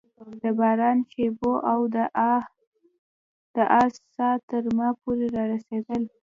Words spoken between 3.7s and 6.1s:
آس ساه تر ما پورې رارسېدل.